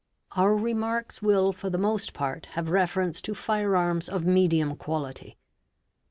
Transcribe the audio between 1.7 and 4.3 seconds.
most part have reference to fire arms of